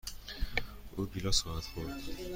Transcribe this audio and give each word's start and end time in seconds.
او 0.95 1.05
گیلاس 1.05 1.39
خواهد 1.41 1.63
خورد. 1.63 1.91